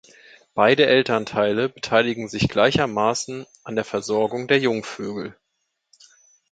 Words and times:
Beide 0.55 0.87
Elternteile 0.87 1.69
beteiligen 1.69 2.27
sich 2.27 2.49
gleichermaßen 2.49 3.45
an 3.63 3.75
der 3.75 3.85
Versorgung 3.85 4.47
der 4.47 4.57
Jungvögel. 4.57 5.37